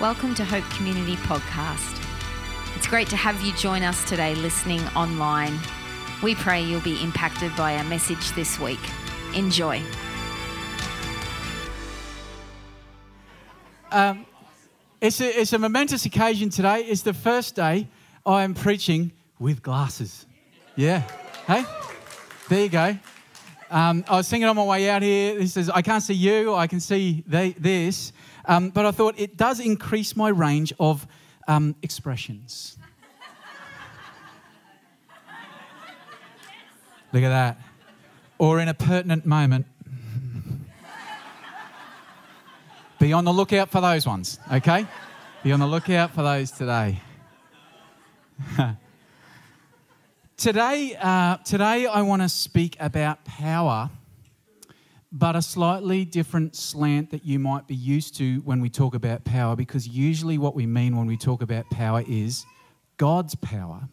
[0.00, 2.00] Welcome to Hope Community Podcast.
[2.76, 5.58] It's great to have you join us today listening online.
[6.22, 8.78] We pray you'll be impacted by our message this week.
[9.34, 9.82] Enjoy.
[13.90, 14.24] Um,
[15.00, 16.82] it's, a, it's a momentous occasion today.
[16.82, 17.88] It's the first day
[18.24, 19.10] I am preaching
[19.40, 20.26] with glasses.
[20.76, 21.02] Yeah.
[21.48, 21.64] Hey?
[22.48, 22.96] There you go.
[23.68, 26.54] Um, I was thinking on my way out here, this is, I can't see you,
[26.54, 28.12] I can see this.
[28.48, 31.06] Um, but I thought it does increase my range of
[31.46, 32.78] um, expressions.
[37.12, 37.60] Look at that.
[38.38, 39.66] Or in a pertinent moment.
[42.98, 44.86] Be on the lookout for those ones, okay?
[45.44, 47.00] Be on the lookout for those today.
[50.36, 53.90] today, uh, today, I want to speak about power
[55.10, 59.24] but a slightly different slant that you might be used to when we talk about
[59.24, 62.44] power, because usually what we mean when we talk about power is
[62.98, 63.88] God's power.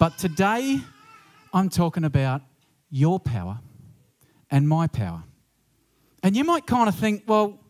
[0.00, 0.80] But today,
[1.52, 2.42] I'm talking about
[2.90, 3.60] your power
[4.50, 5.22] and my power.
[6.24, 7.60] And you might kind of think, well,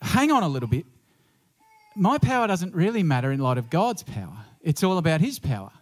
[0.00, 0.86] hang on a little bit.
[1.94, 5.72] My power doesn't really matter in light of God's power, it's all about His power.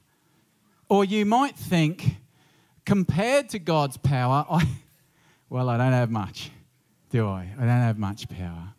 [0.89, 2.17] Or you might think,
[2.85, 4.67] compared to God's power, I.
[5.51, 6.51] Well, I don't have much,
[7.09, 7.51] do I?
[7.57, 8.75] I don't have much power.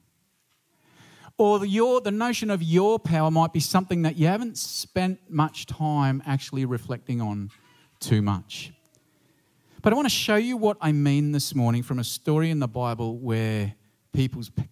[1.35, 5.19] Or the, your, the notion of your power might be something that you haven't spent
[5.29, 7.49] much time actually reflecting on
[7.99, 8.71] too much.
[9.81, 12.59] But I want to show you what I mean this morning from a story in
[12.59, 13.73] the Bible where
[14.13, 14.67] people's p-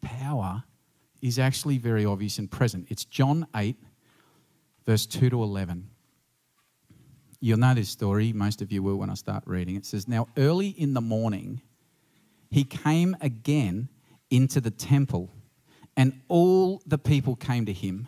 [0.00, 0.62] power
[1.22, 2.86] is actually very obvious and present.
[2.88, 3.76] It's John 8,
[4.84, 5.88] verse 2 to 11.
[7.44, 9.74] You'll know this story, most of you will when I start reading.
[9.74, 11.60] It says, Now early in the morning,
[12.52, 13.88] he came again
[14.30, 15.28] into the temple,
[15.96, 18.06] and all the people came to him.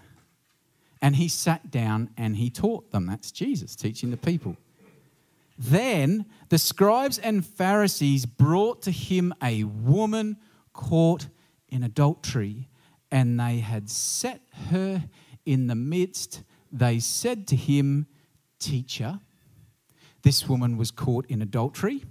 [1.02, 3.06] And he sat down and he taught them.
[3.06, 4.56] That's Jesus teaching the people.
[5.59, 10.36] Then the scribes and Pharisees brought to him a woman
[10.72, 11.26] caught
[11.69, 12.69] in adultery,
[13.10, 15.03] and they had set her
[15.44, 16.44] in the midst.
[16.70, 18.06] They said to him,
[18.64, 19.20] Teacher,
[20.22, 22.02] this woman was caught in adultery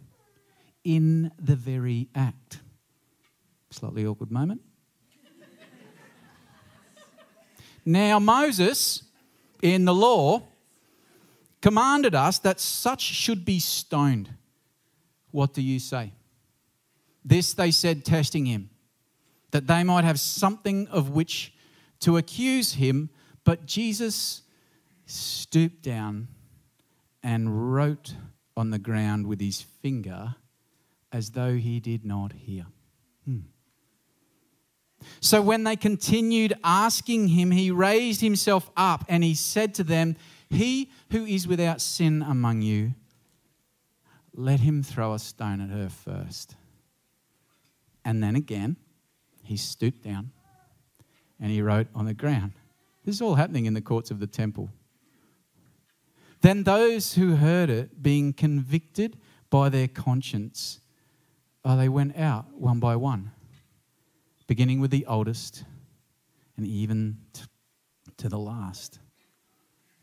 [0.84, 2.59] in the very act.
[3.72, 4.62] Slightly awkward moment.
[7.84, 9.02] now, Moses
[9.63, 10.44] in the law
[11.59, 14.30] commanded us that such should be stoned.
[15.31, 16.13] What do you say?
[17.25, 18.69] This they said, testing him,
[19.50, 21.52] that they might have something of which
[22.02, 23.09] to accuse him.
[23.44, 24.44] But Jesus
[25.08, 26.28] stooped down
[27.24, 28.16] and wrote
[28.56, 30.36] on the ground with his finger
[31.12, 32.66] as though he did not hear.
[33.26, 33.40] Hmm.
[35.20, 40.16] So when they continued asking him, he raised himself up and he said to them,
[40.50, 42.94] He who is without sin among you,
[44.34, 46.56] let him throw a stone at her first.
[48.04, 48.78] And then again,
[49.44, 50.32] he stooped down
[51.40, 52.54] and he wrote on the ground.
[53.06, 54.70] This is all happening in the courts of the temple.
[56.44, 59.18] Then those who heard it, being convicted
[59.50, 60.81] by their conscience,
[61.64, 63.31] oh, they went out one by one,
[64.46, 65.64] beginning with the oldest
[66.58, 67.44] and even t-
[68.18, 69.00] to the last.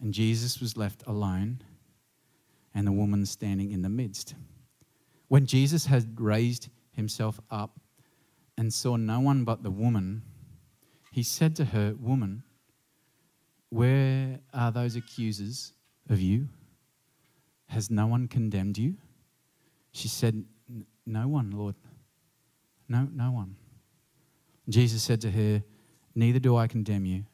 [0.01, 1.61] And Jesus was left alone
[2.75, 4.34] and the woman standing in the midst.
[5.28, 7.78] When Jesus had raised himself up
[8.57, 10.22] and saw no one but the woman,
[11.12, 12.45] he said to her, Woman,
[13.69, 15.75] where are those accusers?
[16.10, 16.48] Of you?
[17.69, 18.97] Has no one condemned you?
[19.93, 20.44] She said,
[21.06, 21.76] No one, Lord.
[22.88, 23.56] No, no one.
[24.69, 25.62] Jesus said to her,
[26.15, 27.25] Neither do I condemn you.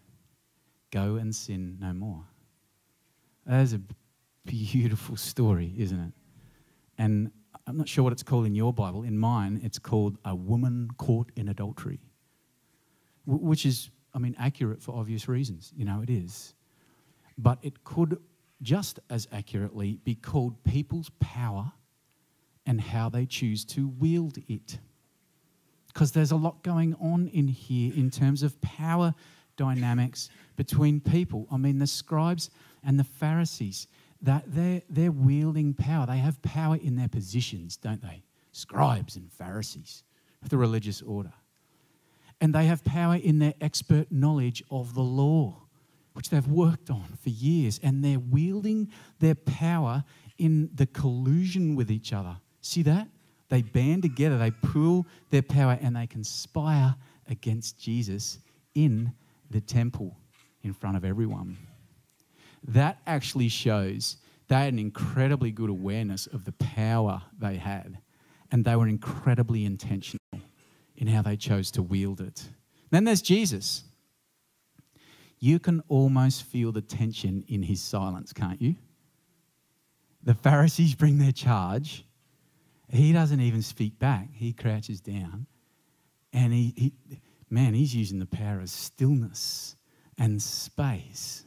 [0.90, 2.24] Go and sin no more.
[3.46, 3.80] That is a
[4.44, 6.12] beautiful story, isn't it?
[6.98, 7.30] And
[7.66, 9.02] I'm not sure what it's called in your Bible.
[9.02, 12.00] In mine, it's called A Woman Caught in Adultery,
[13.26, 15.72] which is, I mean, accurate for obvious reasons.
[15.76, 16.54] You know, it is.
[17.38, 18.18] But it could
[18.62, 21.72] just as accurately be called people's power
[22.64, 24.78] and how they choose to wield it.
[25.88, 29.14] Because there's a lot going on in here in terms of power
[29.56, 31.46] dynamics between people.
[31.50, 32.50] I mean, the scribes
[32.84, 33.86] and the Pharisees,
[34.22, 36.06] that they're, they're wielding power.
[36.06, 38.24] They have power in their positions, don't they?
[38.52, 40.02] Scribes and Pharisees
[40.42, 41.32] of the religious order.
[42.40, 45.65] And they have power in their expert knowledge of the law
[46.16, 50.02] which they've worked on for years, and they're wielding their power
[50.38, 52.36] in the collusion with each other.
[52.62, 53.08] See that?
[53.48, 56.96] They band together, they pool their power, and they conspire
[57.28, 58.38] against Jesus
[58.74, 59.12] in
[59.50, 60.16] the temple
[60.62, 61.58] in front of everyone.
[62.66, 64.16] That actually shows
[64.48, 67.98] they had an incredibly good awareness of the power they had,
[68.50, 70.18] and they were incredibly intentional
[70.96, 72.48] in how they chose to wield it.
[72.90, 73.84] Then there's Jesus.
[75.38, 78.76] You can almost feel the tension in his silence, can't you?
[80.22, 82.04] The Pharisees bring their charge.
[82.88, 84.28] He doesn't even speak back.
[84.32, 85.46] He crouches down.
[86.32, 86.92] And he, he
[87.50, 89.76] man, he's using the power of stillness
[90.18, 91.44] and space.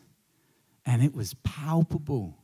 [0.85, 2.37] And it was palpable.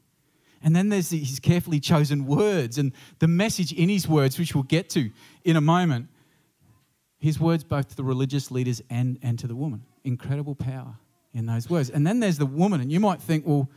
[0.61, 4.63] And then there's his carefully chosen words and the message in his words, which we'll
[4.63, 5.11] get to
[5.43, 6.09] in a moment.
[7.17, 9.83] His words, both to the religious leaders and, and to the woman.
[10.03, 10.97] Incredible power
[11.35, 11.89] in those words.
[11.89, 13.69] And then there's the woman, and you might think, well,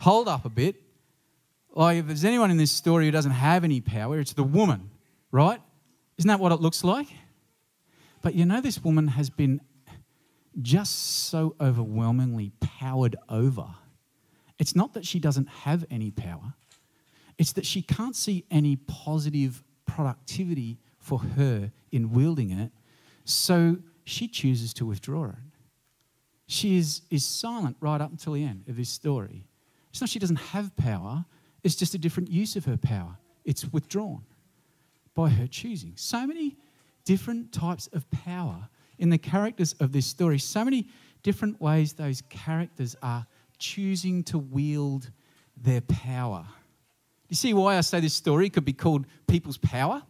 [0.00, 0.82] hold up a bit.
[1.74, 4.90] Like, if there's anyone in this story who doesn't have any power, it's the woman,
[5.30, 5.60] right?
[6.18, 7.08] Isn't that what it looks like?
[8.22, 9.60] But you know, this woman has been
[10.60, 13.66] just so overwhelmingly powered over.
[14.58, 16.54] It's not that she doesn't have any power,
[17.38, 22.72] it's that she can't see any positive productivity for her in wielding it,
[23.24, 25.34] so she chooses to withdraw it.
[26.46, 29.46] She is, is silent right up until the end of this story.
[29.90, 31.24] It's not she doesn't have power,
[31.64, 33.18] it's just a different use of her power.
[33.44, 34.22] It's withdrawn
[35.14, 35.94] by her choosing.
[35.96, 36.56] So many
[37.04, 40.88] different types of power in the characters of this story, so many
[41.22, 43.26] different ways those characters are
[43.58, 45.10] choosing to wield
[45.56, 46.46] their power.
[47.28, 50.02] You see why I say this story could be called People's Power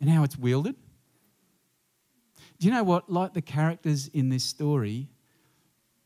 [0.00, 0.76] and how it's wielded?
[2.58, 3.10] Do you know what?
[3.10, 5.08] Like the characters in this story,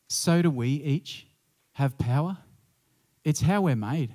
[0.08, 1.26] so do we each
[1.72, 2.38] have power.
[3.24, 4.14] It's how we're made.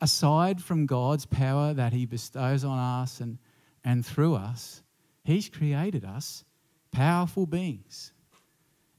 [0.00, 3.38] Aside from God's power that He bestows on us and,
[3.84, 4.82] and through us,
[5.24, 6.44] He's created us
[6.92, 8.12] powerful beings.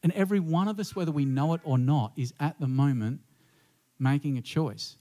[0.01, 3.21] And every one of us, whether we know it or not, is at the moment
[3.97, 4.97] making a choice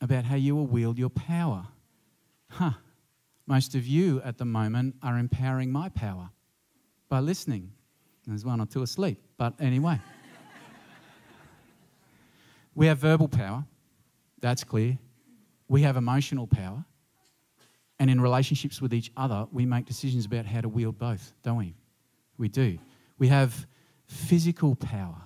[0.00, 1.66] about how you will wield your power.
[2.50, 2.72] Huh.
[3.46, 6.28] Most of you at the moment are empowering my power
[7.08, 7.72] by listening.
[8.26, 9.98] There's one or two asleep, but anyway.
[12.78, 13.64] We have verbal power,
[14.40, 14.96] that's clear.
[15.66, 16.84] We have emotional power.
[17.98, 21.56] And in relationships with each other, we make decisions about how to wield both, don't
[21.56, 21.74] we?
[22.36, 22.78] We do.
[23.18, 23.66] We have
[24.06, 25.20] physical power.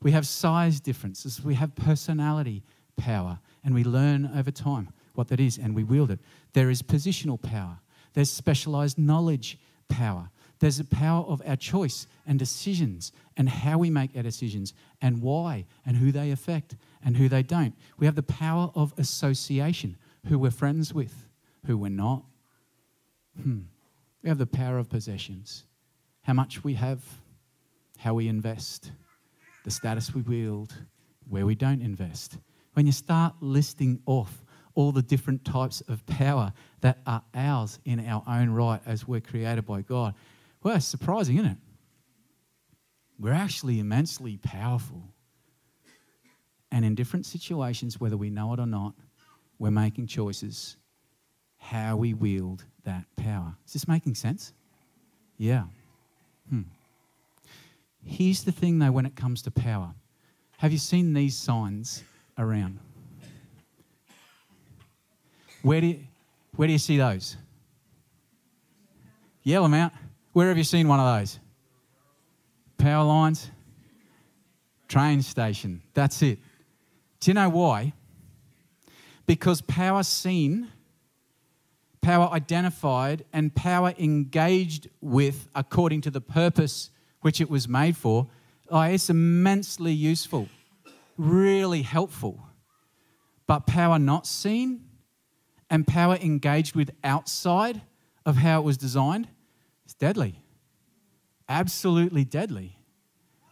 [0.00, 1.44] We have size differences.
[1.44, 2.62] We have personality
[2.96, 3.40] power.
[3.62, 6.20] And we learn over time what that is and we wield it.
[6.54, 7.78] There is positional power.
[8.14, 9.58] There's specialized knowledge
[9.90, 10.30] power.
[10.60, 15.22] There's the power of our choice and decisions and how we make our decisions and
[15.22, 17.74] why and who they affect and who they don't.
[17.98, 19.96] We have the power of association,
[20.28, 21.28] who we're friends with,
[21.66, 22.24] who we're not.
[23.42, 23.60] Hmm.
[24.22, 25.64] We have the power of possessions,
[26.22, 27.02] how much we have,
[27.96, 28.92] how we invest,
[29.64, 30.74] the status we wield,
[31.26, 32.36] where we don't invest.
[32.74, 38.06] When you start listing off all the different types of power that are ours in
[38.06, 40.14] our own right as we're created by God,
[40.62, 41.58] well, it's surprising, isn't it?
[43.18, 45.02] We're actually immensely powerful.
[46.72, 48.94] And in different situations, whether we know it or not,
[49.58, 50.76] we're making choices
[51.58, 53.54] how we wield that power.
[53.66, 54.52] Is this making sense?
[55.36, 55.64] Yeah.
[56.48, 56.62] Hmm.
[58.02, 59.94] Here's the thing, though, when it comes to power.
[60.58, 62.02] Have you seen these signs
[62.38, 62.78] around?
[65.62, 66.00] Where do you,
[66.56, 67.36] where do you see those?
[69.42, 69.92] Yell them out.
[70.32, 71.38] Where have you seen one of those?
[72.78, 73.50] Power lines,
[74.88, 75.82] train station.
[75.92, 76.38] That's it.
[77.18, 77.92] Do you know why?
[79.26, 80.68] Because power seen,
[82.00, 88.28] power identified, and power engaged with according to the purpose which it was made for,
[88.70, 90.48] oh, it's immensely useful,
[91.18, 92.40] really helpful.
[93.46, 94.84] But power not seen
[95.68, 97.82] and power engaged with outside
[98.24, 99.28] of how it was designed,
[99.90, 100.40] it's deadly.
[101.48, 102.78] Absolutely deadly.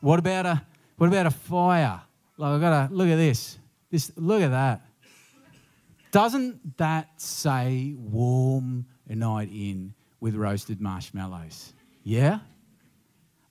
[0.00, 0.62] What about a
[0.96, 2.00] what about a fire?
[2.36, 3.58] Like I've got to look at this.
[3.90, 4.86] This look at that.
[6.12, 11.72] Doesn't that say warm a night in with roasted marshmallows?
[12.04, 12.38] Yeah?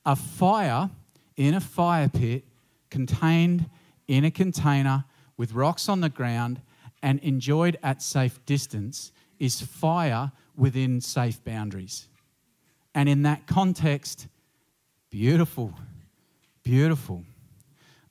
[0.05, 0.89] A fire
[1.35, 2.45] in a fire pit
[2.89, 3.69] contained
[4.07, 5.03] in a container
[5.35, 6.61] with rocks on the ground
[7.03, 12.07] and enjoyed at safe distance is fire within safe boundaries.
[12.97, 14.25] And in that context,
[15.11, 15.71] beautiful,
[16.63, 17.23] beautiful.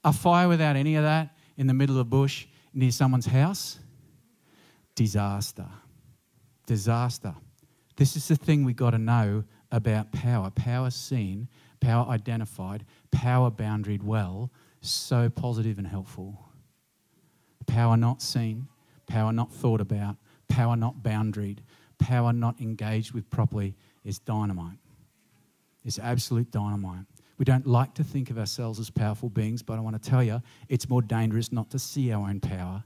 [0.04, 3.80] A fire without any of that in the middle of bush near someone's house,
[4.94, 5.66] disaster.
[6.68, 7.34] Disaster.
[7.96, 11.48] This is the thing we've got to know about power, power seen,
[11.80, 14.52] power identified, power boundaried well,
[14.82, 16.48] so positive and helpful.
[17.66, 18.68] Power not seen,
[19.08, 20.14] power not thought about,
[20.46, 21.58] power not boundaried,
[21.98, 23.74] power not engaged with properly
[24.06, 24.78] is dynamite.
[25.84, 27.04] It's absolute dynamite.
[27.38, 30.22] We don't like to think of ourselves as powerful beings, but I want to tell
[30.22, 32.82] you, it's more dangerous not to see our own power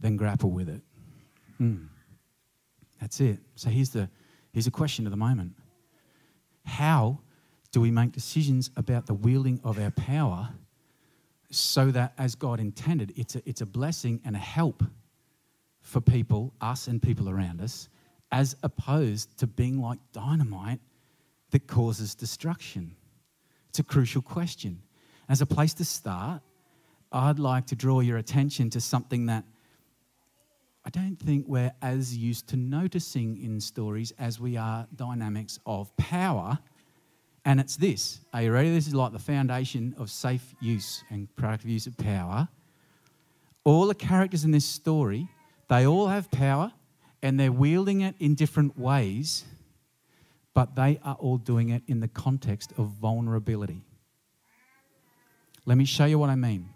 [0.00, 0.80] than grapple with it.
[1.60, 1.88] Mm.
[3.00, 3.38] That's it.
[3.56, 4.08] So here's the,
[4.52, 5.52] here's a question of the moment
[6.64, 7.20] How
[7.72, 10.48] do we make decisions about the wielding of our power
[11.50, 14.82] so that, as God intended, it's a, it's a blessing and a help
[15.80, 17.88] for people, us and people around us,
[18.30, 20.80] as opposed to being like dynamite
[21.50, 22.94] that causes destruction?
[23.68, 24.82] It's a crucial question.
[25.28, 26.42] As a place to start,
[27.12, 29.44] I'd like to draw your attention to something that
[30.84, 35.94] I don't think we're as used to noticing in stories as we are dynamics of
[35.96, 36.58] power.
[37.44, 38.20] And it's this.
[38.32, 38.70] Are you ready?
[38.70, 42.48] This is like the foundation of safe use and productive use of power.
[43.64, 45.28] All the characters in this story,
[45.68, 46.72] they all have power
[47.22, 49.44] and they're wielding it in different ways,
[50.54, 53.82] but they are all doing it in the context of vulnerability.
[55.66, 56.68] Let me show you what I mean.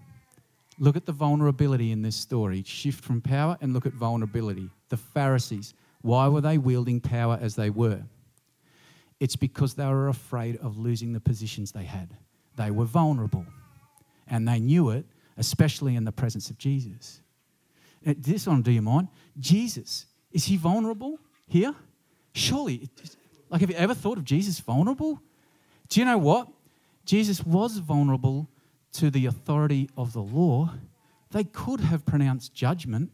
[0.78, 2.62] Look at the vulnerability in this story.
[2.64, 4.68] Shift from power and look at vulnerability.
[4.88, 8.02] The Pharisees, why were they wielding power as they were?
[9.20, 12.16] It's because they were afraid of losing the positions they had.
[12.56, 13.46] They were vulnerable
[14.26, 15.06] and they knew it,
[15.36, 17.20] especially in the presence of Jesus.
[18.04, 19.08] This one, do you mind?
[19.38, 21.74] Jesus, is he vulnerable here?
[22.34, 22.88] Surely,
[23.50, 25.20] like, have you ever thought of Jesus vulnerable?
[25.88, 26.48] Do you know what?
[27.04, 28.48] Jesus was vulnerable
[28.92, 30.70] to the authority of the law,
[31.30, 33.10] they could have pronounced judgment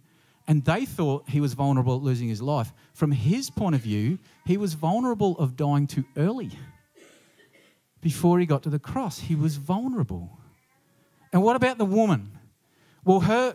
[0.47, 2.73] and they thought he was vulnerable at losing his life.
[2.95, 6.51] From his point of view, he was vulnerable of dying too early.
[8.01, 10.39] Before he got to the cross, he was vulnerable.
[11.33, 12.39] And what about the woman?
[13.05, 13.55] Well, her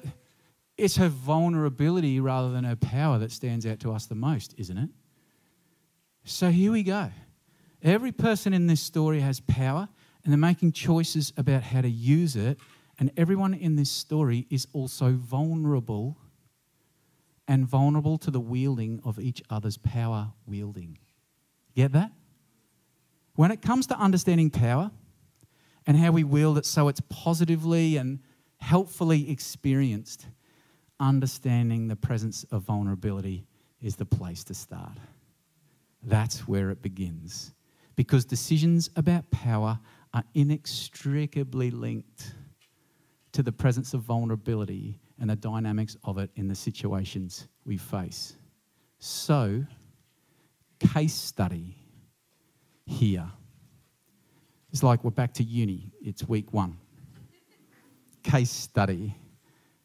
[0.77, 4.77] it's her vulnerability rather than her power that stands out to us the most, isn't
[4.77, 4.89] it?
[6.23, 7.11] So here we go.
[7.81, 9.89] Every person in this story has power,
[10.23, 12.57] and they're making choices about how to use it.
[12.97, 16.17] And everyone in this story is also vulnerable
[17.47, 20.97] and vulnerable to the wielding of each other's power wielding.
[21.75, 22.11] Get that?
[23.35, 24.91] When it comes to understanding power
[25.85, 28.19] and how we wield it so it's positively and
[28.57, 30.27] helpfully experienced,
[31.03, 33.45] understanding the presence of vulnerability
[33.81, 34.97] is the place to start.
[36.01, 37.53] That's where it begins.
[37.95, 39.79] Because decisions about power
[40.13, 42.33] are inextricably linked
[43.33, 48.33] to the presence of vulnerability and the dynamics of it in the situations we face.
[48.99, 49.65] So,
[50.79, 51.75] case study
[52.85, 53.29] here.
[54.71, 56.77] It's like we're back to uni, it's week one.
[58.23, 59.15] Case study.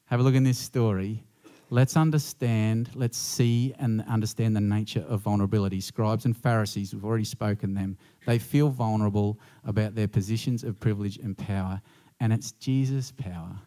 [0.08, 1.22] Have a look in this story.
[1.68, 5.82] Let's understand, let's see and understand the nature of vulnerability.
[5.82, 11.18] Scribes and Pharisees, we've already spoken them, they feel vulnerable about their positions of privilege
[11.18, 11.82] and power,
[12.20, 13.58] and it's Jesus' power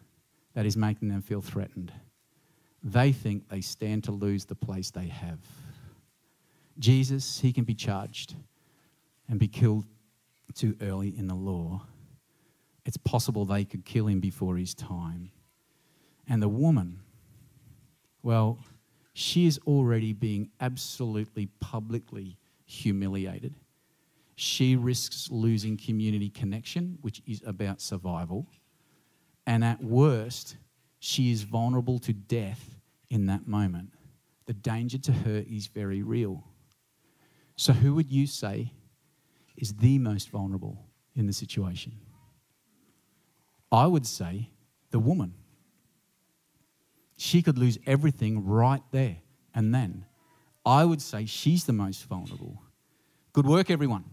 [0.54, 1.92] that is making them feel threatened.
[2.82, 5.38] They think they stand to lose the place they have.
[6.76, 8.34] Jesus, he can be charged
[9.28, 9.86] and be killed
[10.54, 11.86] too early in the law.
[12.84, 15.30] It's possible they could kill him before his time.
[16.28, 17.00] And the woman,
[18.22, 18.58] well,
[19.12, 23.54] she is already being absolutely publicly humiliated.
[24.36, 28.46] She risks losing community connection, which is about survival.
[29.46, 30.56] And at worst,
[31.00, 32.76] she is vulnerable to death
[33.10, 33.90] in that moment.
[34.46, 36.44] The danger to her is very real.
[37.56, 38.72] So, who would you say
[39.56, 40.78] is the most vulnerable
[41.14, 41.92] in the situation?
[43.70, 44.50] I would say
[44.90, 45.34] the woman.
[47.22, 49.18] She could lose everything right there
[49.54, 50.06] and then.
[50.66, 52.60] I would say she's the most vulnerable.
[53.32, 54.04] Good work, everyone.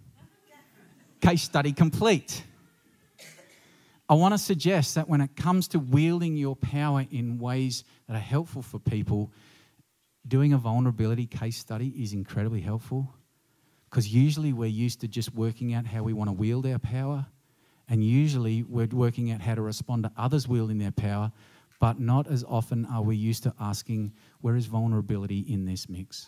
[1.19, 2.43] Case study complete.
[4.07, 8.15] I want to suggest that when it comes to wielding your power in ways that
[8.15, 9.33] are helpful for people,
[10.27, 13.11] doing a vulnerability case study is incredibly helpful
[13.89, 17.25] because usually we're used to just working out how we want to wield our power,
[17.89, 21.31] and usually we're working out how to respond to others wielding their power
[21.79, 26.27] but not as often are we used to asking, where is vulnerability in this mix?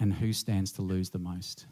[0.00, 1.66] And who stands to lose the most?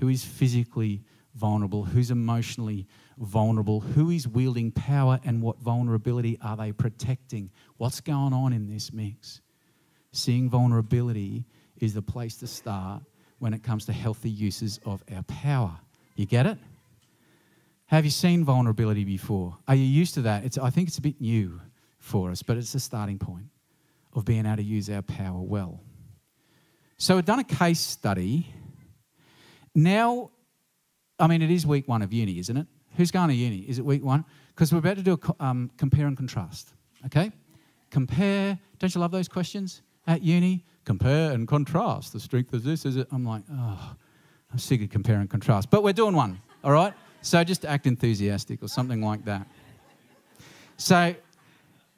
[0.00, 1.02] Who is physically
[1.34, 1.84] vulnerable?
[1.84, 2.86] Who's emotionally
[3.18, 3.80] vulnerable?
[3.80, 7.50] Who is wielding power and what vulnerability are they protecting?
[7.76, 9.42] What's going on in this mix?
[10.12, 11.44] Seeing vulnerability
[11.78, 13.02] is the place to start
[13.38, 15.76] when it comes to healthy uses of our power.
[16.16, 16.56] You get it?
[17.86, 19.58] Have you seen vulnerability before?
[19.68, 20.44] Are you used to that?
[20.44, 21.60] It's, I think it's a bit new
[22.04, 23.46] for us, but it's a starting point
[24.12, 25.80] of being able to use our power well.
[26.98, 28.46] So we've done a case study.
[29.74, 30.30] Now,
[31.18, 32.66] I mean, it is week one of uni, isn't it?
[32.96, 33.60] Who's going to uni?
[33.60, 34.24] Is it week one?
[34.54, 36.74] Because we're about to do a um, compare and contrast.
[37.06, 37.32] Okay?
[37.90, 38.58] Compare.
[38.78, 40.64] Don't you love those questions at uni?
[40.84, 42.12] Compare and contrast.
[42.12, 43.08] The strength of this is it.
[43.12, 43.96] I'm like, oh,
[44.52, 45.70] I'm sick of compare and contrast.
[45.70, 46.40] But we're doing one.
[46.62, 46.92] All right.
[47.22, 49.46] So just act enthusiastic or something like that.
[50.76, 51.14] So,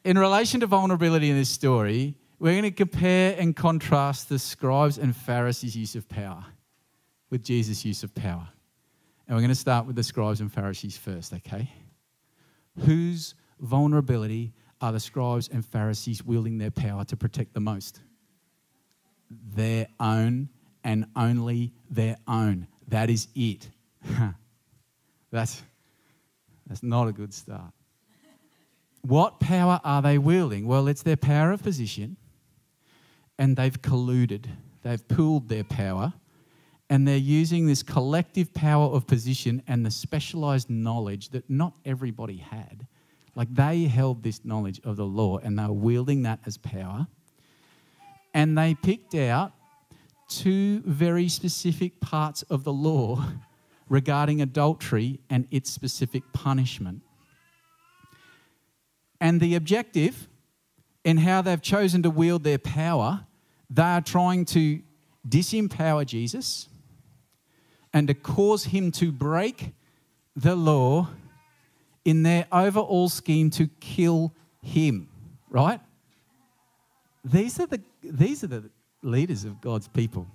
[0.06, 4.98] in relation to vulnerability in this story, we're going to compare and contrast the scribes
[4.98, 6.44] and Pharisees' use of power
[7.28, 8.48] with Jesus' use of power.
[9.26, 11.68] And we're going to start with the scribes and Pharisees first, okay?
[12.84, 18.00] Whose vulnerability are the scribes and Pharisees wielding their power to protect the most?
[19.28, 20.50] Their own
[20.84, 22.68] and only their own.
[22.86, 23.68] That is it.
[25.32, 25.60] that's,
[26.68, 27.72] that's not a good start.
[29.06, 30.66] What power are they wielding?
[30.66, 32.16] Well, it's their power of position,
[33.38, 34.46] and they've colluded.
[34.82, 36.12] They've pooled their power,
[36.90, 42.38] and they're using this collective power of position and the specialized knowledge that not everybody
[42.38, 42.88] had.
[43.36, 47.06] Like they held this knowledge of the law, and they were wielding that as power.
[48.34, 49.52] And they picked out
[50.28, 53.24] two very specific parts of the law
[53.88, 57.02] regarding adultery and its specific punishment.
[59.20, 60.28] And the objective
[61.04, 63.26] in how they've chosen to wield their power,
[63.70, 64.80] they are trying to
[65.28, 66.68] disempower Jesus
[67.92, 69.72] and to cause him to break
[70.34, 71.08] the law
[72.04, 74.32] in their overall scheme to kill
[74.62, 75.08] him,
[75.48, 75.80] right?
[77.24, 78.70] These are the, these are the
[79.02, 80.26] leaders of God's people.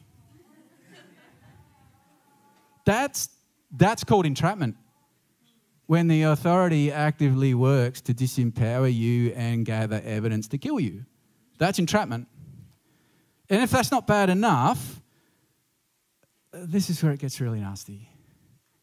[2.83, 3.29] That's,
[3.71, 4.75] that's called entrapment.
[5.91, 11.03] When the authority actively works to disempower you and gather evidence to kill you,
[11.57, 12.29] that's entrapment.
[13.49, 15.01] And if that's not bad enough,
[16.53, 18.07] this is where it gets really nasty.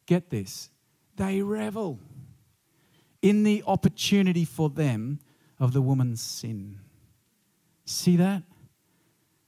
[0.05, 0.69] Get this
[1.17, 1.99] they revel
[3.23, 5.19] in the opportunity for them
[5.59, 6.79] of the woman's sin.
[7.87, 8.43] See that?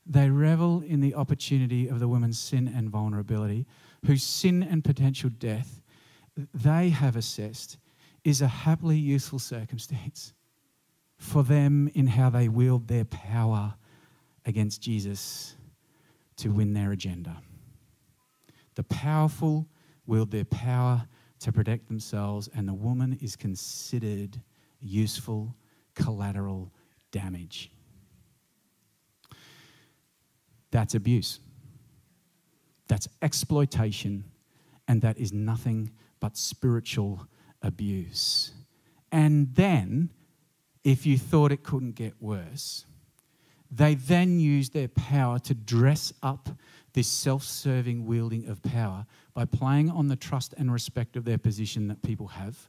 [0.06, 3.66] They revel in the opportunity of the woman's sin and vulnerability,
[4.06, 5.82] whose sin and potential death
[6.52, 7.78] they have assessed
[8.24, 10.32] is a happily useful circumstance
[11.16, 13.74] for them in how they wield their power
[14.46, 15.54] against Jesus
[16.36, 17.42] to win their agenda.
[18.74, 19.68] The powerful
[20.06, 21.06] wield their power
[21.40, 24.40] to protect themselves, and the woman is considered
[24.80, 25.54] useful
[25.94, 26.72] collateral
[27.10, 27.70] damage.
[30.70, 31.40] That's abuse.
[32.88, 34.24] That's exploitation,
[34.88, 37.26] and that is nothing but spiritual
[37.62, 38.52] abuse.
[39.10, 40.10] And then,
[40.84, 42.84] if you thought it couldn't get worse,
[43.70, 46.48] they then use their power to dress up
[46.92, 51.38] this self serving wielding of power by playing on the trust and respect of their
[51.38, 52.68] position that people have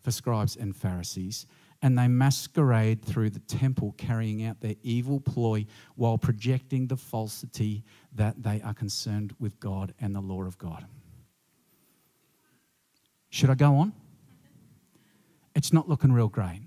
[0.00, 1.46] for scribes and Pharisees
[1.82, 5.64] and they masquerade through the temple, carrying out their evil ploy
[5.96, 7.82] while projecting the falsity
[8.14, 10.84] that they are concerned with God and the law of God.
[13.30, 13.92] Should I go on?
[15.54, 16.60] It's not looking real great.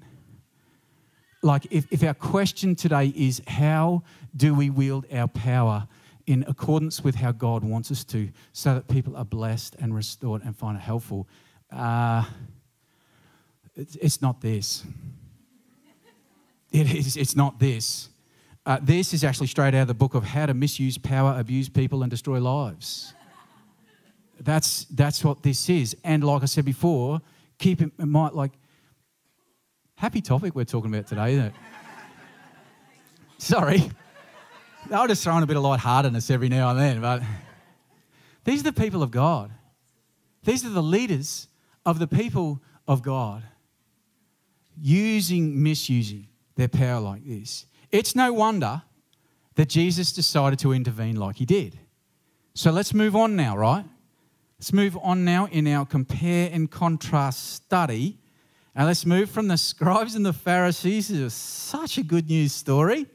[1.41, 4.03] Like, if, if our question today is how
[4.35, 5.87] do we wield our power
[6.25, 10.41] in accordance with how God wants us to, so that people are blessed and restored
[10.43, 11.27] and find it helpful,
[11.69, 12.23] uh,
[13.75, 14.85] it's, not this.
[16.71, 18.09] It is, it's not this.
[18.65, 21.67] Uh, this is actually straight out of the book of How to Misuse Power, Abuse
[21.67, 23.13] People, and Destroy Lives.
[24.43, 25.95] That's, that's what this is.
[26.03, 27.21] And like I said before,
[27.57, 28.51] keep in mind, like,
[29.95, 31.53] happy topic we're talking about today, isn't it?
[33.37, 33.89] Sorry.
[34.91, 37.23] I'll just throw in a bit of lightheartedness every now and then, but
[38.43, 39.51] these are the people of God.
[40.43, 41.47] These are the leaders
[41.85, 43.43] of the people of God
[44.77, 47.65] using, misusing their power like this.
[47.91, 48.81] It's no wonder
[49.55, 51.79] that Jesus decided to intervene like he did.
[52.55, 53.85] So let's move on now, right?
[54.63, 58.17] Let's move on now in our compare and contrast study.
[58.73, 61.11] And let's move from the scribes and the Pharisees.
[61.11, 63.05] It's such a good news story.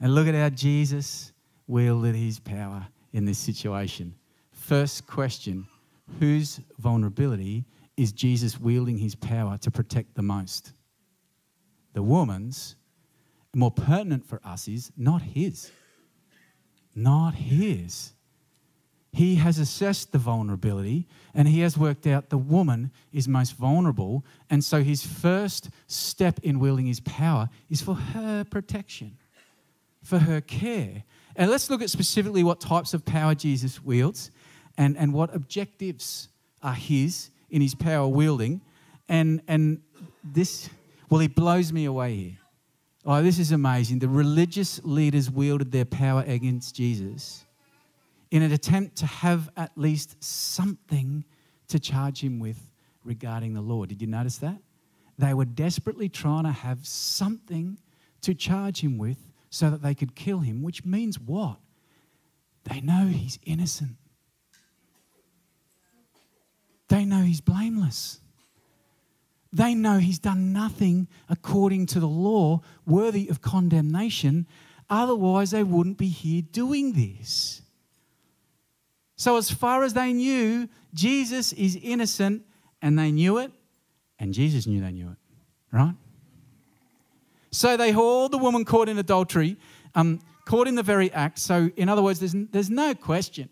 [0.00, 1.30] And look at how Jesus
[1.68, 4.16] wielded his power in this situation.
[4.50, 5.68] First question
[6.18, 7.64] Whose vulnerability
[7.96, 10.72] is Jesus wielding his power to protect the most?
[11.92, 12.74] The woman's.
[13.54, 15.70] More pertinent for us is not his.
[16.96, 18.14] Not his.
[19.12, 24.24] He has assessed the vulnerability and he has worked out the woman is most vulnerable.
[24.48, 29.18] And so his first step in wielding his power is for her protection,
[30.02, 31.02] for her care.
[31.34, 34.30] And let's look at specifically what types of power Jesus wields
[34.78, 36.28] and, and what objectives
[36.62, 38.60] are his in his power wielding.
[39.08, 39.80] And, and
[40.22, 40.70] this,
[41.08, 42.36] well, he blows me away here.
[43.04, 43.98] Oh, this is amazing.
[43.98, 47.44] The religious leaders wielded their power against Jesus
[48.30, 51.24] in an attempt to have at least something
[51.68, 52.70] to charge him with
[53.04, 53.84] regarding the law.
[53.84, 54.58] Did you notice that?
[55.18, 57.78] They were desperately trying to have something
[58.22, 59.18] to charge him with
[59.50, 61.58] so that they could kill him, which means what?
[62.64, 63.96] They know he's innocent.
[66.88, 68.20] They know he's blameless.
[69.52, 74.46] They know he's done nothing according to the law worthy of condemnation.
[74.88, 77.62] Otherwise, they wouldn't be here doing this.
[79.20, 82.42] So, as far as they knew, Jesus is innocent,
[82.80, 83.52] and they knew it,
[84.18, 85.18] and Jesus knew they knew it,
[85.70, 85.94] right?
[87.50, 89.58] So they hauled the woman caught in adultery,
[89.94, 91.38] um, caught in the very act.
[91.38, 93.50] So, in other words, there's, there's no question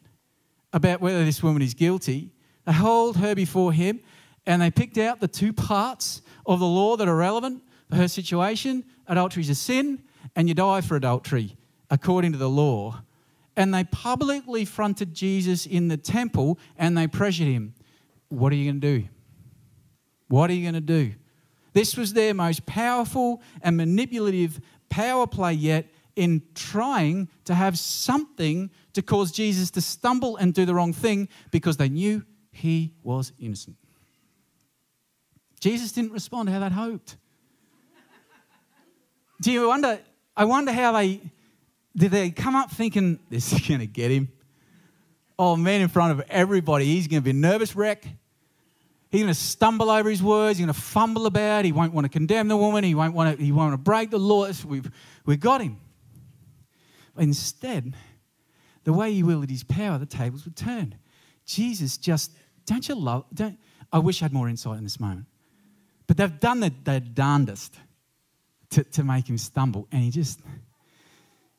[0.72, 2.30] about whether this woman is guilty.
[2.64, 4.00] They hauled her before him,
[4.46, 8.08] and they picked out the two parts of the law that are relevant for her
[8.08, 8.84] situation.
[9.06, 10.02] Adultery is a sin,
[10.34, 11.58] and you die for adultery
[11.90, 13.02] according to the law
[13.58, 17.74] and they publicly fronted Jesus in the temple and they pressured him.
[18.28, 19.08] What are you going to do?
[20.28, 21.14] What are you going to do?
[21.72, 28.70] This was their most powerful and manipulative power play yet in trying to have something
[28.92, 33.32] to cause Jesus to stumble and do the wrong thing because they knew he was
[33.40, 33.76] innocent.
[35.58, 37.16] Jesus didn't respond how they'd hoped.
[39.40, 39.98] Do you wonder?
[40.36, 41.20] I wonder how they
[41.98, 44.28] did they come up thinking, this is going to get him?
[45.38, 48.04] Oh man, in front of everybody, he's going to be a nervous wreck.
[49.10, 50.58] He's going to stumble over his words.
[50.58, 51.64] He's going to fumble about.
[51.64, 52.84] He won't want to condemn the woman.
[52.84, 54.64] He won't want to, he won't want to break the laws.
[54.64, 54.90] We've,
[55.24, 55.78] we've got him.
[57.16, 57.94] Instead,
[58.84, 60.96] the way he wielded his power, the tables were turned.
[61.46, 62.32] Jesus just,
[62.66, 63.58] don't you love, don't,
[63.92, 65.26] I wish I had more insight in this moment.
[66.06, 67.74] But they've done the, their darndest
[68.70, 69.88] to, to make him stumble.
[69.90, 70.40] And he just,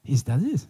[0.06, 0.66] is that it?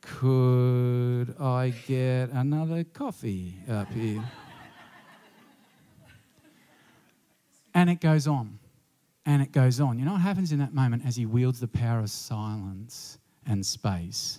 [0.00, 4.24] Could I get another coffee up here?
[7.74, 8.58] and it goes on.
[9.26, 9.98] And it goes on.
[9.98, 13.66] You know what happens in that moment as he wields the power of silence and
[13.66, 14.38] space?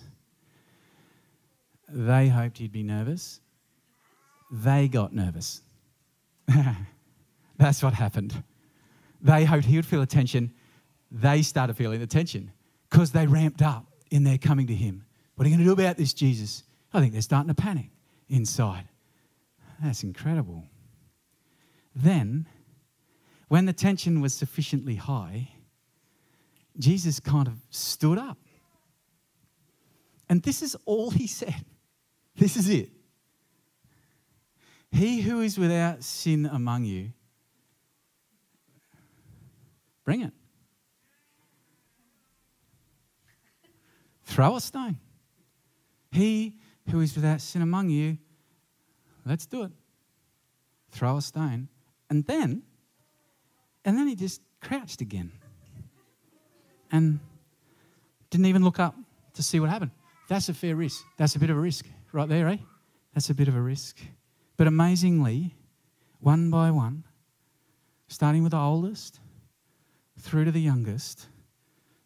[1.88, 3.40] They hoped he'd be nervous.
[4.50, 5.62] They got nervous.
[7.58, 8.42] That's what happened.
[9.20, 10.52] They hoped he would feel attention.
[11.10, 12.52] They started feeling the tension
[12.88, 15.04] because they ramped up in their coming to him.
[15.34, 16.64] What are you going to do about this, Jesus?
[16.92, 17.90] I think they're starting to panic
[18.28, 18.88] inside.
[19.82, 20.64] That's incredible.
[21.94, 22.46] Then,
[23.48, 25.50] when the tension was sufficiently high,
[26.78, 28.38] Jesus kind of stood up.
[30.28, 31.64] And this is all he said.
[32.36, 32.90] This is it.
[34.90, 37.12] He who is without sin among you,
[40.08, 40.32] Bring it.
[44.24, 44.96] Throw a stone.
[46.10, 46.56] He
[46.90, 48.16] who is without sin among you,
[49.26, 49.72] let's do it.
[50.92, 51.68] Throw a stone.
[52.08, 52.62] And then,
[53.84, 55.30] and then he just crouched again
[56.90, 57.20] and
[58.30, 58.94] didn't even look up
[59.34, 59.90] to see what happened.
[60.26, 61.04] That's a fair risk.
[61.18, 62.56] That's a bit of a risk right there, eh?
[63.12, 63.98] That's a bit of a risk.
[64.56, 65.54] But amazingly,
[66.20, 67.04] one by one,
[68.08, 69.20] starting with the oldest,
[70.18, 71.28] through to the youngest,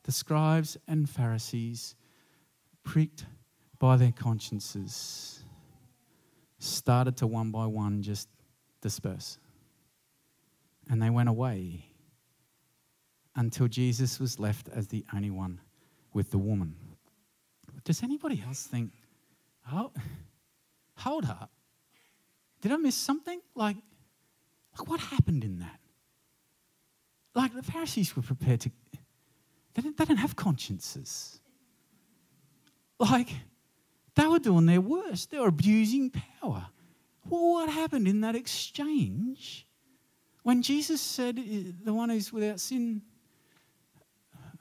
[0.05, 1.95] the scribes and Pharisees,
[2.85, 3.25] pricked
[3.79, 5.45] by their consciences,
[6.59, 8.29] started to one by one just
[8.81, 9.39] disperse.
[10.91, 11.87] And they went away
[13.35, 15.61] until Jesus was left as the only one
[16.13, 16.75] with the woman.
[17.85, 18.93] Does anybody else think,
[19.73, 19.91] oh,
[20.97, 21.51] hold up?
[22.61, 23.41] Did I miss something?
[23.55, 23.77] Like,
[24.79, 25.81] like what happened in that?
[27.35, 28.71] Like the Pharisees were prepared to,
[29.75, 31.41] they didn't, they didn't have consciences.
[32.99, 33.31] Like,
[34.15, 35.31] they were doing their worst.
[35.31, 36.67] They were abusing power.
[37.29, 39.67] Well, what happened in that exchange
[40.43, 43.03] when Jesus said, The one who's without sin,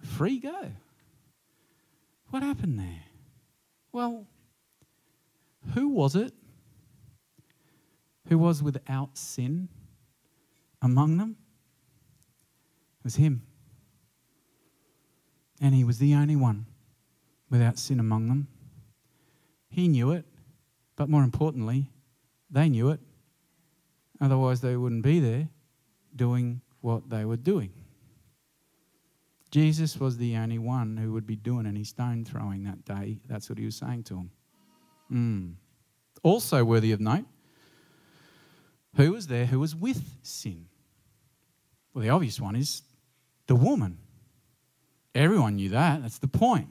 [0.02, 0.72] free go?
[2.30, 3.04] What happened there?
[3.92, 4.26] Well,
[5.74, 6.34] who was it
[8.32, 9.68] who was without sin
[10.82, 11.36] among them?
[13.02, 13.42] It was him.
[15.60, 16.68] And he was the only one
[17.50, 18.48] without sin among them.
[19.70, 20.26] He knew it,
[20.96, 21.90] but more importantly,
[22.52, 23.00] they knew it.
[24.20, 25.50] Otherwise, they wouldn't be there
[26.16, 27.72] doing what they were doing.
[29.50, 33.18] Jesus was the only one who would be doing any stone throwing that day.
[33.28, 34.32] That's what he was saying to them.
[35.12, 35.54] Mm.
[36.24, 37.26] Also, worthy of note,
[38.96, 40.68] who was there who was with sin?
[41.94, 42.84] Well, the obvious one is
[43.52, 43.98] the woman.
[45.14, 46.02] Everyone knew that.
[46.02, 46.70] That's the point.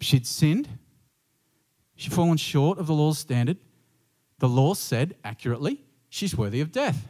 [0.00, 0.66] She'd sinned,
[1.96, 3.58] she'd fallen short of the law's standard.
[4.38, 7.08] The law said accurately, she's worthy of death.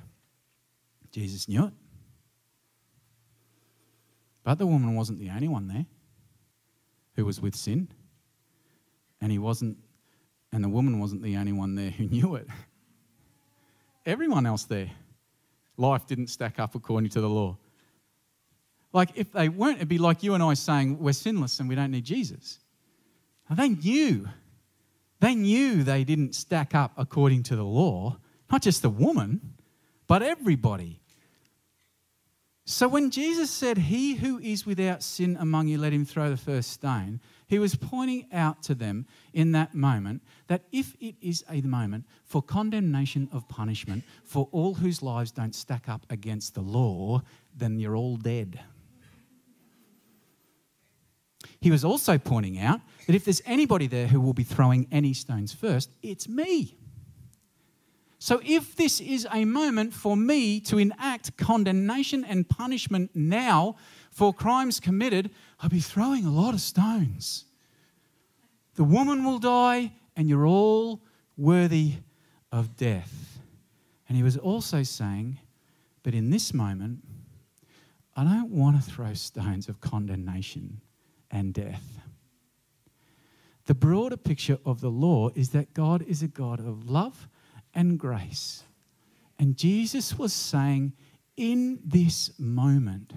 [1.13, 1.73] Jesus knew it.
[4.43, 5.87] But the woman wasn't the only one there
[7.15, 7.87] who was with sin.
[9.21, 9.79] And he wasn't,
[10.53, 12.49] and the woman wasn't the only one there who knew it.
[14.05, 14.91] Everyone else there,
[15.77, 17.59] life didn't stack up according to the law.
[18.93, 21.75] Like, if they weren't, it'd be like you and I saying, We're sinless and we
[21.75, 22.59] don't need Jesus.
[23.49, 24.29] Now, they knew.
[25.21, 28.19] They knew they didn't stack up according to the law.
[28.51, 29.55] Not just the woman,
[30.07, 31.01] but everybody.
[32.65, 36.37] So when Jesus said, He who is without sin among you, let him throw the
[36.37, 41.45] first stone, he was pointing out to them in that moment that if it is
[41.51, 46.63] a moment for condemnation of punishment for all whose lives don't stack up against the
[46.63, 47.23] law,
[47.55, 48.61] then you're all dead.
[51.63, 55.15] He was also pointing out that if there's anybody there who will be throwing any
[55.15, 56.77] stones first, it's me.
[58.19, 63.77] So, if this is a moment for me to enact condemnation and punishment now
[64.11, 67.45] for crimes committed, I'll be throwing a lot of stones.
[68.75, 71.01] The woman will die, and you're all
[71.37, 71.95] worthy
[72.51, 73.39] of death.
[74.09, 75.39] And he was also saying,
[76.03, 77.05] But in this moment,
[78.17, 80.81] I don't want to throw stones of condemnation
[81.33, 81.99] and death.
[83.67, 87.29] The broader picture of the law is that God is a God of love
[87.75, 88.65] and grace.
[89.39, 90.93] And Jesus was saying,
[91.37, 93.15] in this moment,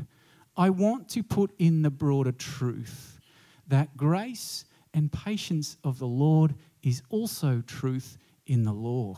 [0.56, 3.20] I want to put in the broader truth
[3.68, 9.18] that grace and patience of the Lord is also truth in the law.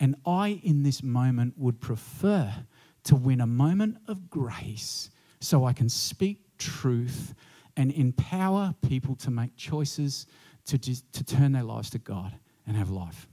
[0.00, 2.52] And I, in this moment, would prefer
[3.04, 7.34] to win a moment of grace so I can speak truth
[7.76, 10.26] and empower people to make choices
[10.66, 12.34] to, to turn their lives to God
[12.66, 13.28] and have life.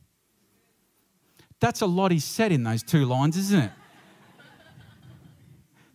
[1.60, 3.72] That's a lot he said in those two lines, isn't it?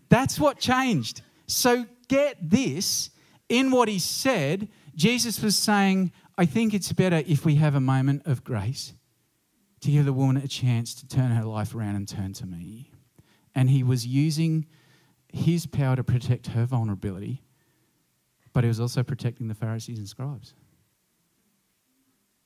[0.09, 1.23] That's what changed.
[1.47, 3.11] So get this
[3.49, 7.81] in what he said, Jesus was saying, I think it's better if we have a
[7.81, 8.95] moment of grace
[9.81, 12.91] to give the woman a chance to turn her life around and turn to me.
[13.55, 14.67] And he was using
[15.33, 17.43] his power to protect her vulnerability,
[18.55, 20.55] but he was also protecting the Pharisees and scribes.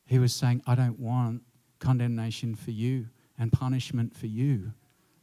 [0.06, 1.42] He was saying, I don't want
[1.78, 3.06] condemnation for you
[3.38, 4.72] and punishment for you.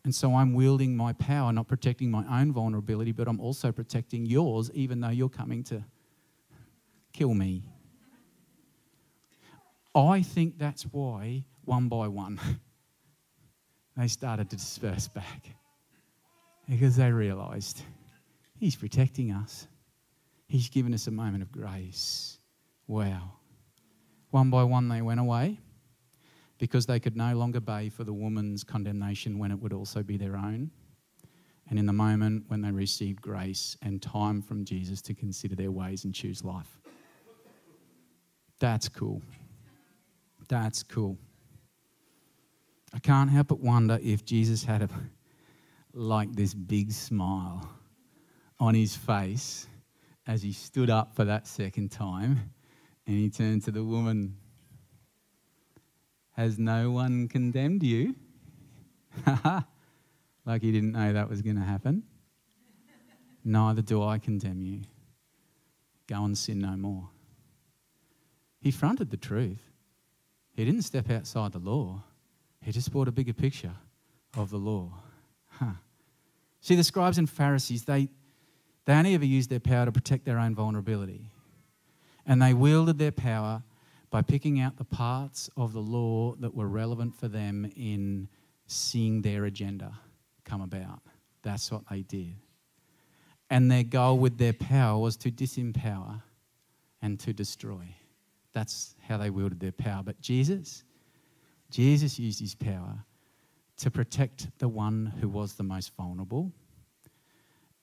[0.05, 4.25] And so I'm wielding my power, not protecting my own vulnerability, but I'm also protecting
[4.25, 5.83] yours, even though you're coming to
[7.11, 7.63] kill me.
[9.95, 12.39] I think that's why, one by one,
[13.97, 15.49] they started to disperse back
[16.69, 17.81] because they realized
[18.57, 19.67] He's protecting us,
[20.47, 22.37] He's given us a moment of grace.
[22.87, 23.33] Wow.
[24.31, 25.59] One by one, they went away
[26.57, 30.17] because they could no longer pay for the woman's condemnation when it would also be
[30.17, 30.71] their own.
[31.69, 35.71] And in the moment when they received grace and time from Jesus to consider their
[35.71, 36.79] ways and choose life.
[38.59, 39.21] That's cool.
[40.47, 41.17] That's cool.
[42.93, 44.89] I can't help but wonder if Jesus had a,
[45.93, 47.69] like this big smile
[48.59, 49.67] on his face
[50.27, 52.51] as he stood up for that second time
[53.07, 54.35] and he turned to the woman
[56.35, 58.15] has no one condemned you?
[60.45, 62.03] like he didn't know that was going to happen.
[63.43, 64.81] Neither do I condemn you.
[66.07, 67.09] Go and sin no more.
[68.59, 69.71] He fronted the truth.
[70.53, 72.03] He didn't step outside the law,
[72.61, 73.75] he just brought a bigger picture
[74.35, 74.91] of the law.
[75.47, 75.73] Huh.
[76.61, 78.09] See, the scribes and Pharisees, they,
[78.85, 81.31] they only ever used their power to protect their own vulnerability.
[82.25, 83.63] And they wielded their power
[84.09, 88.27] by picking out the parts of the law that were relevant for them in
[88.67, 89.99] seeing their agenda
[90.43, 91.01] come about.
[91.43, 92.35] That's what they did.
[93.49, 96.21] And their goal with their power was to disempower
[97.01, 97.95] and to destroy.
[98.53, 100.01] That's how they wielded their power.
[100.03, 100.83] But Jesus,
[101.69, 103.03] Jesus used his power
[103.77, 106.51] to protect the one who was the most vulnerable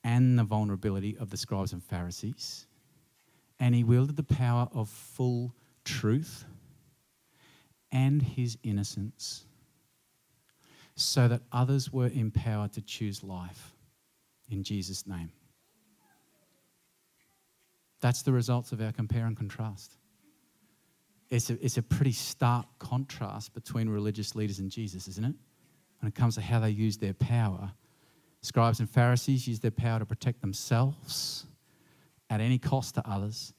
[0.03, 2.65] and the vulnerability of the scribes and Pharisees.
[3.59, 6.45] And he wielded the power of full truth
[7.91, 9.45] and his innocence
[10.95, 13.73] so that others were empowered to choose life
[14.49, 15.31] in Jesus' name.
[18.01, 19.93] That's the results of our compare and contrast.
[21.29, 25.35] It's a, it's a pretty stark contrast between religious leaders and Jesus, isn't it?
[25.99, 27.71] When it comes to how they use their power.
[28.43, 31.45] Scribes and Pharisees used their power to protect themselves
[32.29, 33.53] at any cost to others.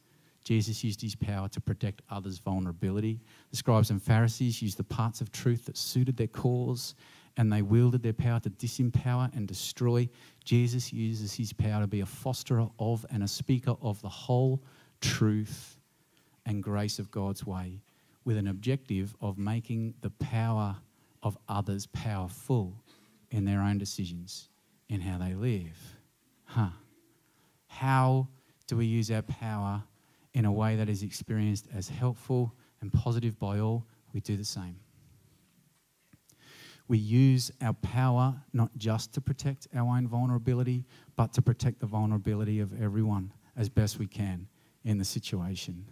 [0.45, 3.19] Jesus used his power to protect others' vulnerability.
[3.51, 6.95] The scribes and Pharisees used the parts of truth that suited their cause
[7.39, 10.07] and they wielded their power to disempower and destroy.
[10.45, 14.63] Jesus uses his power to be a fosterer of and a speaker of the whole
[15.01, 15.79] truth
[16.45, 17.81] and grace of God's way
[18.27, 20.77] with an objective of making the power
[21.23, 22.75] of others powerful
[23.31, 24.51] in their own decisions
[24.95, 25.97] in how they live.
[26.45, 26.71] Huh.
[27.67, 28.29] How
[28.69, 29.83] do we use our power
[30.33, 33.87] in a way that is experienced as helpful and positive by all?
[34.13, 34.77] We do the same.
[36.87, 40.85] We use our power not just to protect our own vulnerability,
[41.17, 44.47] but to protect the vulnerability of everyone as best we can
[44.85, 45.85] in the situation.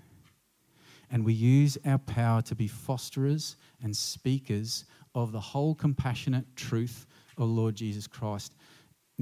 [1.10, 4.84] And we use our power to be fosterers and speakers
[5.14, 8.54] of the whole compassionate truth of Lord Jesus Christ,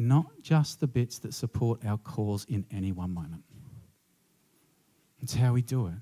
[0.09, 3.43] not just the bits that support our cause in any one moment.
[5.21, 5.95] It's how we do it.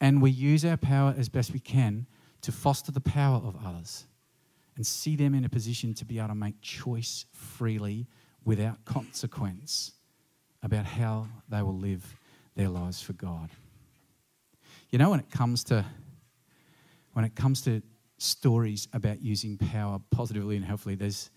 [0.00, 2.06] And we use our power as best we can
[2.42, 4.06] to foster the power of others
[4.76, 8.06] and see them in a position to be able to make choice freely
[8.44, 9.92] without consequence
[10.62, 12.16] about how they will live
[12.54, 13.50] their lives for God.
[14.90, 15.84] You know, when it comes to
[17.12, 17.82] when it comes to
[18.18, 21.30] stories about using power positively and helpfully, there's,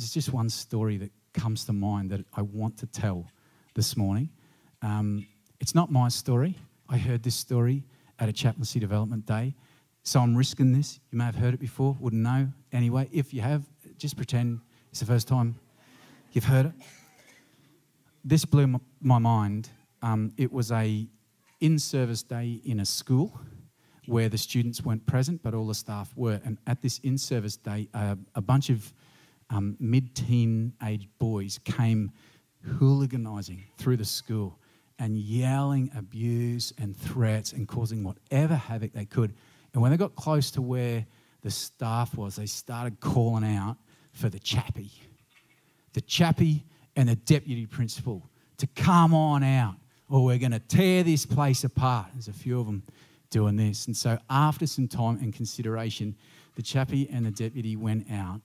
[0.00, 3.26] there's just one story that comes to mind that I want to tell
[3.74, 4.30] this morning.
[4.80, 5.26] Um,
[5.60, 6.56] it's not my story.
[6.88, 7.84] I heard this story
[8.18, 9.54] at a chaplaincy development day.
[10.02, 10.98] So I'm risking this.
[11.10, 12.48] You may have heard it before, wouldn't know.
[12.72, 13.62] Anyway, if you have,
[13.98, 14.60] just pretend
[14.90, 15.54] it's the first time
[16.32, 16.72] you've heard it.
[18.24, 19.68] This blew my mind.
[20.00, 21.06] Um, it was a
[21.60, 23.38] in-service day in a school
[24.06, 26.40] where the students weren't present, but all the staff were.
[26.42, 28.94] And at this in-service day, uh, a bunch of
[29.50, 32.12] um, mid-teen age boys came
[32.78, 34.58] hooliganising through the school
[34.98, 39.32] and yelling abuse and threats and causing whatever havoc they could.
[39.72, 41.06] And when they got close to where
[41.42, 43.76] the staff was, they started calling out
[44.12, 44.92] for the chappie.
[45.94, 46.64] The chappie
[46.96, 49.76] and the deputy principal to come on out
[50.10, 52.08] or we're going to tear this place apart.
[52.12, 52.82] There's a few of them
[53.30, 53.86] doing this.
[53.86, 56.16] And so, after some time and consideration,
[56.56, 58.40] the chappie and the deputy went out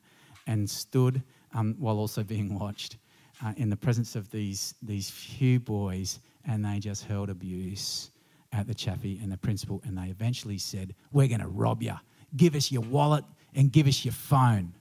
[0.48, 1.22] and stood
[1.54, 2.98] um, while also being watched
[3.44, 8.12] uh, in the presence of these, these few boys, and they just hurled abuse
[8.54, 11.96] at the chappie and the principal, and they eventually said, We're going to rob you.
[12.36, 14.74] Give us your wallet and give us your phone.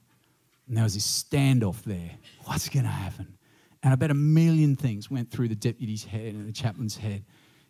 [0.66, 2.10] And there was this standoff there.
[2.44, 3.36] What's going to happen?
[3.82, 7.22] And I bet a million things went through the deputy's head and the chaplain's head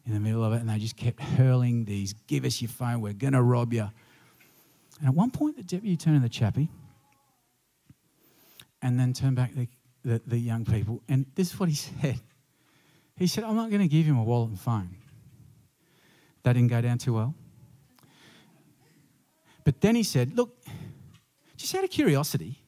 [0.07, 3.00] in the middle of it, and they just kept hurling these, Give us your phone,
[3.00, 3.88] we're going to rob you.
[5.00, 6.68] And at one point, the deputy turned to the chappie
[8.85, 9.66] and then turned back the,
[10.05, 12.20] the, the young people, and this is what he said.
[13.16, 14.97] He said, I'm not going to give him a wallet and phone.
[16.42, 17.35] That didn't go down too well.
[19.64, 20.62] But then he said, Look,
[21.57, 22.61] just out of curiosity,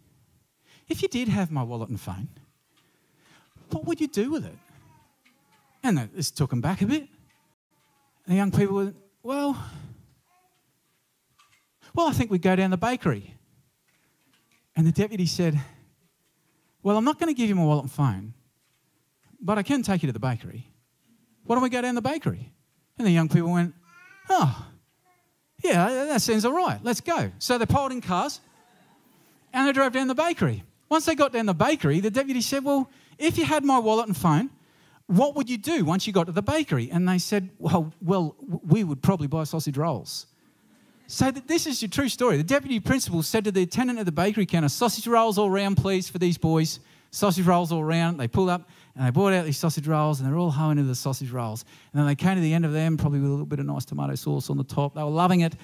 [0.89, 2.29] if you did have my wallet and phone,
[3.71, 4.57] what would you do with it?
[5.83, 7.09] And this took him back a bit.
[8.25, 9.63] And the young people were, Well,
[11.93, 13.35] well, I think we'd go down the bakery.
[14.75, 15.61] And the deputy said,
[16.87, 18.33] Well, I'm not going to give you my wallet and phone,
[19.41, 20.71] but I can take you to the bakery.
[21.43, 22.53] Why don't we go down the bakery?
[22.97, 23.75] And the young people went,
[24.31, 24.69] Oh,
[25.65, 26.79] yeah, that sounds all right.
[26.85, 27.33] Let's go.
[27.41, 28.39] So they piled in cars
[29.53, 30.63] and they drove down the bakery.
[30.89, 34.07] Once they got down the bakery, the deputy said, Well, if you had my wallet
[34.07, 34.51] and phone,
[35.09, 36.89] what would you do once you got to the bakery?
[36.93, 40.27] And they said, Well, well we would probably buy sausage rolls.
[41.09, 42.37] So this is your true story.
[42.37, 45.77] The deputy principal said to the attendant at the bakery counter, Sausage rolls all round,
[45.77, 46.81] please, for these boys.
[47.13, 48.19] Sausage rolls all round.
[48.19, 50.89] They pulled up and they brought out these sausage rolls and they're all hoeing into
[50.89, 51.65] the sausage rolls.
[51.93, 53.67] And then they came to the end of them, probably with a little bit of
[53.67, 54.95] nice tomato sauce on the top.
[54.95, 55.55] They were loving it.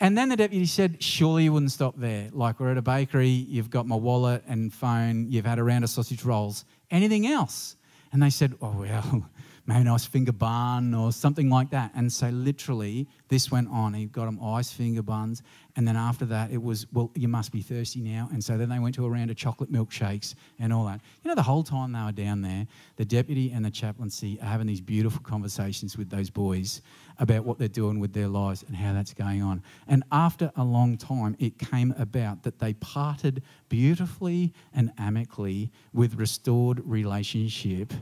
[0.00, 2.28] And then the deputy said, Surely you wouldn't stop there.
[2.32, 5.82] Like we're at a bakery, you've got my wallet and phone, you've had a round
[5.84, 6.64] of sausage rolls.
[6.90, 7.76] Anything else?
[8.12, 9.28] And they said, Oh, well,
[9.66, 11.90] maybe a nice finger bun or something like that.
[11.94, 13.94] And so, literally, this went on.
[13.94, 15.42] He got them ice finger buns
[15.76, 18.28] And then after that, it was, well, you must be thirsty now.
[18.32, 21.00] And so then they went to a round of chocolate milkshakes and all that.
[21.22, 24.46] You know, the whole time they were down there, the deputy and the chaplaincy are
[24.46, 26.80] having these beautiful conversations with those boys
[27.18, 29.62] about what they're doing with their lives and how that's going on.
[29.88, 36.14] And after a long time, it came about that they parted beautifully and amicably with
[36.14, 37.92] restored relationship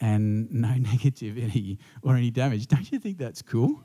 [0.00, 2.66] and no negativity or any damage.
[2.66, 3.82] Don't you think that's cool?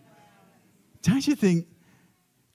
[1.01, 1.67] Don't you think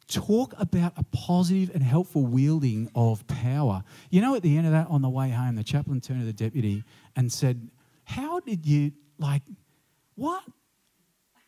[0.08, 3.84] talk about a positive and helpful wielding of power.
[4.10, 6.26] You know, at the end of that, on the way home, the chaplain turned to
[6.26, 6.82] the deputy
[7.14, 7.68] and said,
[8.04, 9.42] How did you, like,
[10.14, 10.42] what?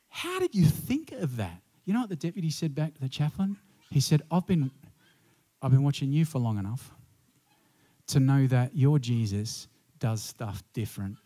[0.08, 1.62] How did you think of that?
[1.84, 3.56] You know what the deputy said back to the chaplain?
[3.90, 4.70] He said, I've been,
[5.62, 6.92] I've been watching you for long enough
[8.08, 11.16] to know that your Jesus does stuff different.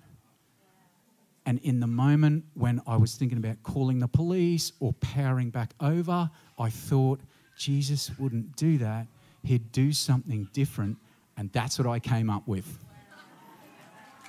[1.47, 5.75] And in the moment when I was thinking about calling the police or powering back
[5.81, 7.21] over, I thought
[7.59, 9.07] Jesus wouldn't do that.
[9.43, 10.97] He'd do something different.
[11.37, 12.79] And that's what I came up with.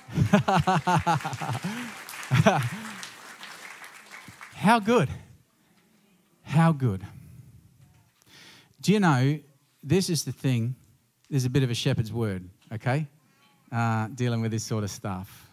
[4.54, 5.08] How good?
[6.42, 7.02] How good?
[8.80, 9.38] Do you know,
[9.82, 10.76] this is the thing,
[11.28, 13.06] there's a bit of a shepherd's word, okay?
[13.72, 15.45] Uh, dealing with this sort of stuff.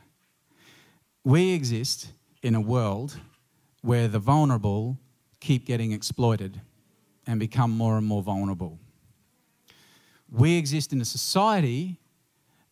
[1.23, 2.11] We exist
[2.41, 3.17] in a world
[3.81, 4.97] where the vulnerable
[5.39, 6.59] keep getting exploited
[7.25, 8.79] and become more and more vulnerable.
[10.29, 11.99] We exist in a society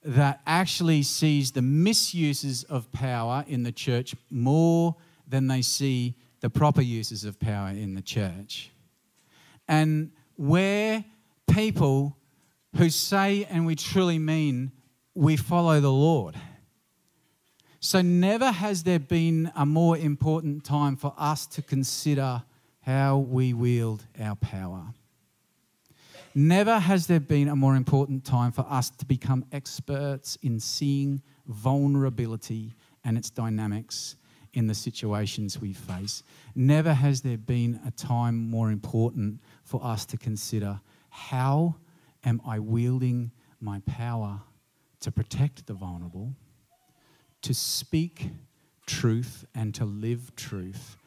[0.04, 4.96] that actually sees the misuses of power in the church more
[5.28, 8.72] than they see the proper uses of power in the church.
[9.68, 11.06] And where
[11.48, 12.18] people
[12.76, 14.72] who say and we truly mean
[15.14, 16.36] we follow the Lord.
[17.84, 22.44] So, never has there been a more important time for us to consider
[22.82, 24.94] how we wield our power.
[26.36, 31.24] Never has there been a more important time for us to become experts in seeing
[31.48, 34.16] vulnerability and its dynamics
[34.54, 36.22] in the situations we face.
[36.54, 40.80] Never has there been a time more important for us to consider
[41.10, 41.78] how
[42.24, 44.40] am I wielding my power
[45.00, 46.36] to protect the vulnerable,
[47.42, 48.30] to speak
[48.86, 50.98] truth and to live truth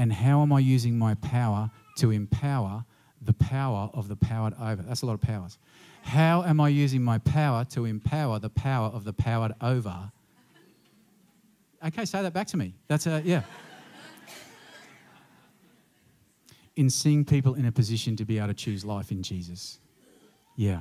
[0.00, 2.86] and how am I using my power to empower
[3.20, 4.80] the power of the powered over?
[4.80, 5.58] That's a lot of powers.
[6.00, 10.10] How am I using my power to empower the power of the powered over?
[11.84, 12.72] Okay, say that back to me.
[12.88, 13.42] That's a, yeah.
[16.76, 19.80] in seeing people in a position to be able to choose life in Jesus.
[20.56, 20.80] Yeah.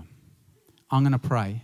[0.90, 1.64] I'm going to pray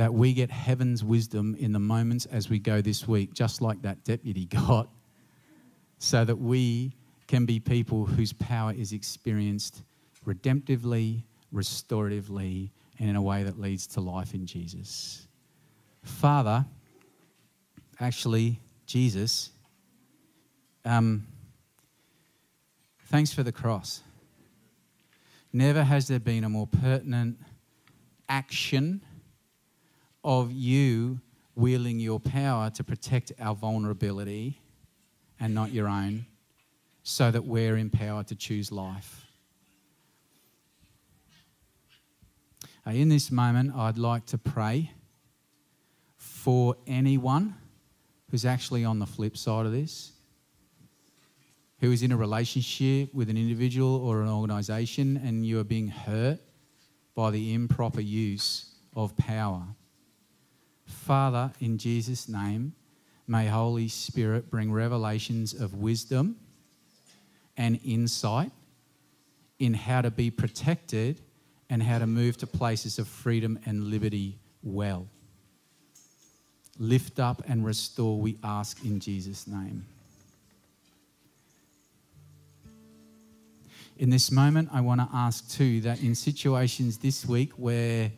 [0.00, 3.82] that we get heaven's wisdom in the moments as we go this week, just like
[3.82, 4.88] that deputy got
[5.98, 6.90] so that we
[7.26, 9.82] can be people whose power is experienced
[10.26, 11.22] redemptively,
[11.52, 15.28] restoratively, and in a way that leads to life in Jesus.
[16.02, 16.64] Father,
[18.00, 19.50] actually, Jesus,
[20.86, 21.26] um,
[23.08, 24.00] thanks for the cross.
[25.52, 27.36] Never has there been a more pertinent
[28.30, 29.02] action
[30.22, 31.20] of you
[31.54, 34.60] wielding your power to protect our vulnerability
[35.38, 36.26] and not your own,
[37.02, 39.26] so that we're empowered to choose life.
[42.86, 44.92] In this moment, I'd like to pray
[46.16, 47.54] for anyone
[48.30, 50.12] who's actually on the flip side of this,
[51.80, 55.88] who is in a relationship with an individual or an organization and you are being
[55.88, 56.38] hurt
[57.14, 59.62] by the improper use of power.
[60.90, 62.74] Father, in Jesus' name,
[63.26, 66.36] May Holy Spirit bring revelations of wisdom
[67.56, 68.50] and insight
[69.58, 71.20] in how to be protected
[71.68, 75.06] and how to move to places of freedom and liberty well.
[76.78, 79.84] Lift up and restore, we ask in Jesus' name.
[83.98, 88.10] In this moment, I want to ask too that in situations this week where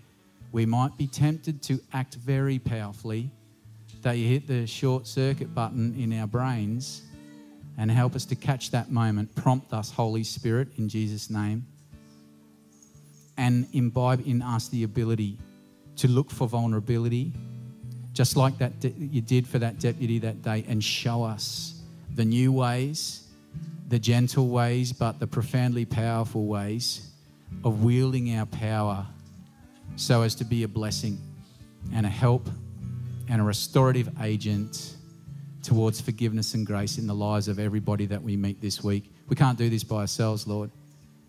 [0.52, 3.30] we might be tempted to act very powerfully
[4.02, 7.02] that you hit the short circuit button in our brains
[7.78, 9.34] and help us to catch that moment.
[9.34, 11.66] Prompt us, Holy Spirit, in Jesus' name,
[13.38, 15.38] and imbibe in us the ability
[15.96, 17.32] to look for vulnerability,
[18.12, 21.80] just like that de- you did for that deputy that day, and show us
[22.14, 23.26] the new ways,
[23.88, 27.08] the gentle ways, but the profoundly powerful ways
[27.64, 29.06] of wielding our power
[29.96, 31.18] so as to be a blessing
[31.94, 32.48] and a help
[33.28, 34.96] and a restorative agent
[35.62, 39.12] towards forgiveness and grace in the lives of everybody that we meet this week.
[39.28, 40.70] We can't do this by ourselves, Lord.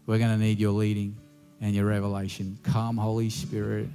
[0.06, 1.16] We're going to need your leading.
[1.62, 2.60] and your revelation.
[2.62, 3.88] Come, Holy Spirit.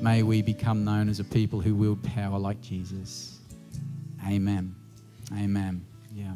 [0.00, 3.38] May we become known as a people who wield power like Jesus.
[4.26, 4.74] Amen.
[5.32, 5.84] Amen.
[6.12, 6.32] Yeah.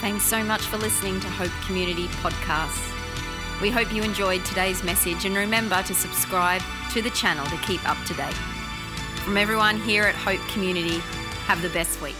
[0.00, 2.97] Thanks so much for listening to Hope Community Podcasts.
[3.60, 7.86] We hope you enjoyed today's message and remember to subscribe to the channel to keep
[7.88, 8.34] up to date.
[9.24, 10.98] From everyone here at Hope Community,
[11.46, 12.14] have the best week.